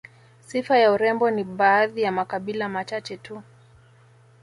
Sifa 0.39 0.77
ya 0.77 0.91
urembo 0.91 1.31
ni 1.31 1.43
baadhi 1.43 2.01
ya 2.01 2.11
makabila 2.11 2.69
machache 2.69 3.17
tu 3.17 3.41